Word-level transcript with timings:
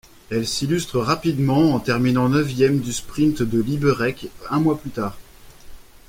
Elle 0.31 0.47
s'llustre 0.47 0.97
rapidement 0.97 1.75
en 1.75 1.79
terminant 1.79 2.27
neuvième 2.27 2.79
du 2.79 2.91
sprint 2.91 3.43
de 3.43 3.61
Liberec 3.61 4.29
un 4.49 4.59
mois 4.59 4.79
plus 4.81 4.89
tard. 4.89 5.15